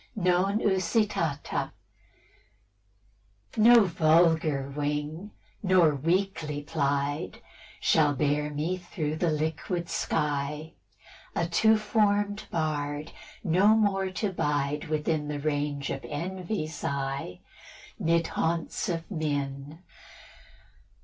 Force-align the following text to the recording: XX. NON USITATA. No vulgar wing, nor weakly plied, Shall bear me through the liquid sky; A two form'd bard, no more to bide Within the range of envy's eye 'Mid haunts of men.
XX. 0.17 0.23
NON 0.23 0.59
USITATA. 0.61 1.71
No 3.55 3.83
vulgar 3.83 4.67
wing, 4.75 5.29
nor 5.61 5.93
weakly 5.93 6.63
plied, 6.63 7.39
Shall 7.79 8.15
bear 8.15 8.49
me 8.49 8.77
through 8.79 9.17
the 9.17 9.29
liquid 9.29 9.89
sky; 9.89 10.73
A 11.35 11.45
two 11.45 11.77
form'd 11.77 12.45
bard, 12.49 13.11
no 13.43 13.67
more 13.75 14.09
to 14.09 14.31
bide 14.31 14.85
Within 14.87 15.27
the 15.27 15.39
range 15.39 15.91
of 15.91 16.03
envy's 16.05 16.83
eye 16.83 17.41
'Mid 17.99 18.25
haunts 18.25 18.89
of 18.89 19.11
men. 19.11 19.83